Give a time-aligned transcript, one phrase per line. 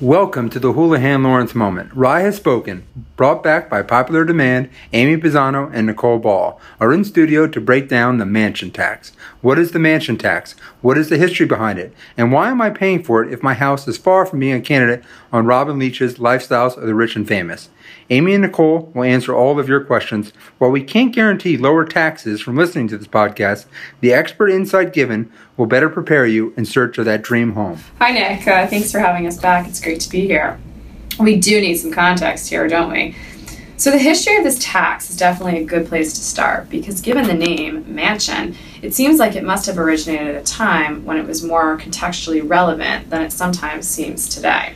[0.00, 1.92] Welcome to the Houlihan Lawrence moment.
[1.92, 4.70] Rye has spoken, brought back by popular demand.
[4.92, 9.10] Amie Pisano and Nicole Ball are in studio to break down the mansion tax.
[9.40, 10.54] What is the mansion tax?
[10.82, 11.92] What is the history behind it?
[12.16, 14.60] And why am I paying for it if my house is far from being a
[14.60, 17.68] candidate on Robin Leach's Lifestyles of the Rich and Famous?
[18.10, 20.32] Amie and Nicole will answer all of your questions.
[20.58, 23.66] While we can't guarantee lower taxes from listening to this podcast,
[24.00, 27.80] the expert insight given will better prepare you in search of that dream home.
[27.98, 28.46] Hi, Nick.
[28.46, 29.66] Uh, thanks for having us back.
[29.66, 30.58] It's great to be here.
[31.18, 33.16] We do need some context here, don't we?
[33.76, 37.28] So, the history of this tax is definitely a good place to start because, given
[37.28, 41.26] the name mansion, it seems like it must have originated at a time when it
[41.26, 44.74] was more contextually relevant than it sometimes seems today.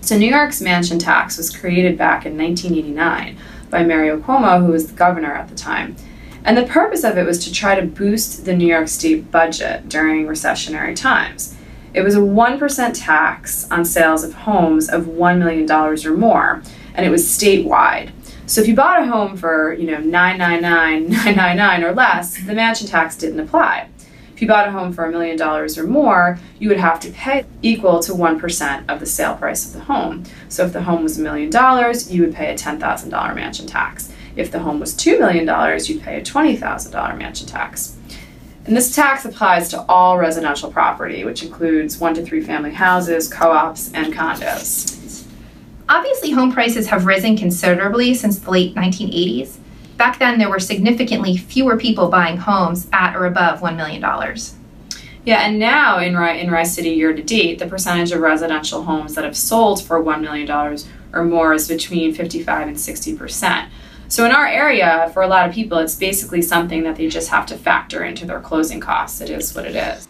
[0.00, 3.36] So, New York's mansion tax was created back in 1989
[3.68, 5.94] by Mario Cuomo, who was the governor at the time.
[6.44, 9.88] And the purpose of it was to try to boost the New York State budget
[9.88, 11.56] during recessionary times.
[11.94, 16.60] It was a 1% tax on sales of homes of $1 million or more,
[16.94, 18.10] and it was statewide.
[18.46, 23.16] So if you bought a home for, you know, 999 or less, the mansion tax
[23.16, 23.88] didn't apply.
[24.34, 27.12] If you bought a home for a million dollars or more, you would have to
[27.12, 30.24] pay equal to 1% of the sale price of the home.
[30.48, 34.12] So if the home was a million dollars, you would pay a $10,000 mansion tax.
[34.34, 35.44] If the home was $2 million,
[35.86, 37.93] you'd pay a $20,000 mansion tax.
[38.66, 43.28] And this tax applies to all residential property, which includes one to three family houses,
[43.28, 45.26] co ops, and condos.
[45.88, 49.58] Obviously, home prices have risen considerably since the late 1980s.
[49.98, 54.00] Back then, there were significantly fewer people buying homes at or above $1 million.
[55.24, 58.82] Yeah, and now in Rye, in Rye City year to date, the percentage of residential
[58.82, 60.50] homes that have sold for $1 million
[61.12, 63.70] or more is between 55 and 60 percent.
[64.08, 67.28] So in our area, for a lot of people, it's basically something that they just
[67.30, 69.20] have to factor into their closing costs.
[69.20, 70.08] It is what it is.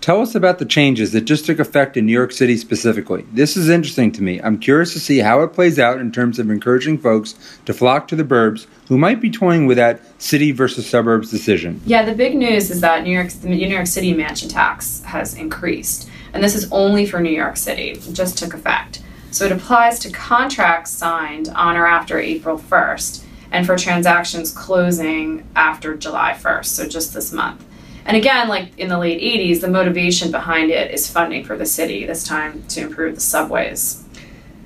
[0.00, 3.26] Tell us about the changes that just took effect in New York City specifically.
[3.32, 4.40] This is interesting to me.
[4.40, 8.06] I'm curious to see how it plays out in terms of encouraging folks to flock
[8.08, 11.80] to the burbs who might be toying with that city versus suburbs decision.
[11.84, 15.34] Yeah, the big news is that New York, the New York City mansion tax has
[15.34, 17.90] increased, and this is only for New York City.
[17.90, 19.02] It just took effect.
[19.32, 25.46] So it applies to contracts signed on or after April 1st, and for transactions closing
[25.54, 27.64] after July 1st, so just this month.
[28.04, 31.66] And again, like in the late 80s, the motivation behind it is funding for the
[31.66, 34.04] city, this time to improve the subways.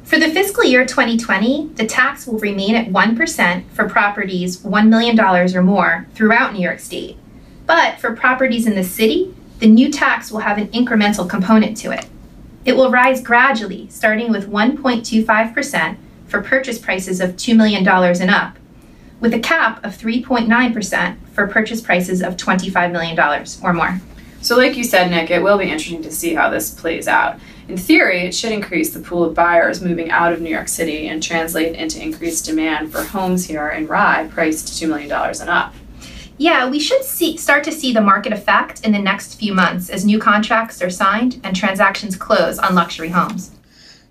[0.04, 5.18] For the fiscal year 2020, the tax will remain at 1% for properties $1 million
[5.20, 7.16] or more throughout New York State.
[7.64, 11.92] But for properties in the city, the new tax will have an incremental component to
[11.92, 12.06] it.
[12.64, 18.56] It will rise gradually, starting with 1.25% for purchase prices of $2 million and up,
[19.20, 23.18] with a cap of 3.9% for purchase prices of $25 million
[23.62, 24.00] or more.
[24.42, 27.38] So, like you said, Nick, it will be interesting to see how this plays out.
[27.68, 31.08] In theory, it should increase the pool of buyers moving out of New York City
[31.08, 35.74] and translate into increased demand for homes here in Rye priced $2 million and up.
[36.38, 39.90] Yeah, we should see, start to see the market effect in the next few months
[39.90, 43.50] as new contracts are signed and transactions close on luxury homes.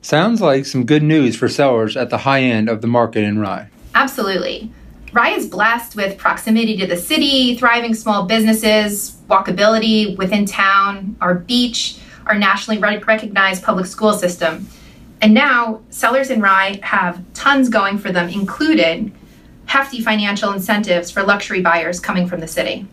[0.02, 3.40] Sounds like some good news for sellers at the high end of the market in
[3.40, 3.70] Rye.
[3.96, 4.72] Absolutely.
[5.12, 11.36] Rye is blessed with proximity to the city, thriving small businesses, walkability within town, our
[11.36, 14.68] beach, our nationally recognized public school system.
[15.22, 19.16] And now, sellers in Rye have tons going for them, including
[19.66, 22.88] hefty financial incentives for luxury buyers coming from the city.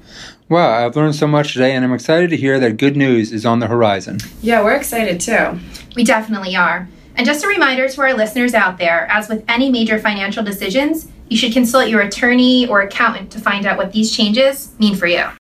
[0.48, 3.46] Wow, I've learned so much today, and I'm excited to hear that good news is
[3.46, 4.18] on the horizon.
[4.42, 5.58] Yeah, we're excited too.
[5.94, 6.88] We definitely are.
[7.16, 11.08] And just a reminder to our listeners out there as with any major financial decisions,
[11.28, 15.06] you should consult your attorney or accountant to find out what these changes mean for
[15.06, 15.26] you.